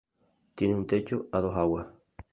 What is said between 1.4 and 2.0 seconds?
dos aguas.